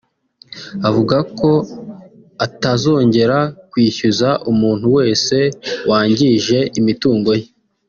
[0.87, 1.49] avuga ko
[2.45, 3.37] atazongera
[3.71, 5.35] kwishyuza umuntu wese
[5.89, 7.47] wangije imitungo ye